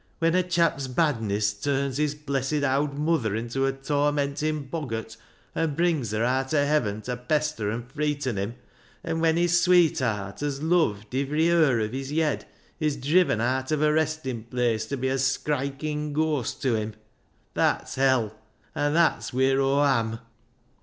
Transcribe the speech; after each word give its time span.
When 0.17 0.33
a 0.33 0.41
chap's 0.41 0.87
badniss 0.87 1.53
turns 1.53 1.97
his 1.97 2.15
blessed 2.15 2.63
owd 2.63 2.97
muther 2.97 3.35
into 3.35 3.67
a 3.67 3.71
tormenting 3.71 4.63
boggart, 4.63 5.15
an' 5.53 5.75
brings 5.75 6.09
her 6.09 6.23
aat 6.25 6.55
o' 6.55 6.65
heaven 6.65 7.03
ta 7.03 7.15
pester 7.15 7.69
an' 7.69 7.83
freeten 7.83 8.35
him; 8.35 8.55
an' 9.03 9.19
when 9.19 9.37
his 9.37 9.61
sweetheart, 9.61 10.41
as 10.41 10.59
luved 10.59 11.13
ivery 11.13 11.49
hur 11.49 11.79
o' 11.79 11.87
his 11.87 12.11
yed 12.11 12.45
is 12.79 12.97
driven 12.97 13.39
aat 13.39 13.71
of 13.71 13.81
her 13.81 13.93
restin' 13.93 14.41
place 14.45 14.87
ta 14.87 14.95
be 14.95 15.07
a 15.07 15.19
skriking 15.19 16.13
ghooast 16.13 16.63
tew 16.63 16.73
him, 16.73 16.95
that's 17.53 17.93
hell. 17.93 18.33
An' 18.73 18.95
that's 18.95 19.31
wheer 19.31 19.61
Aw 19.61 19.99
am." 19.99 20.19